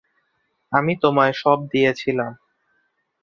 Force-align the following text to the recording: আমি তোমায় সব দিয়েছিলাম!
আমি 0.71 0.93
তোমায় 1.03 1.33
সব 1.33 1.57
দিয়েছিলাম! 1.71 2.31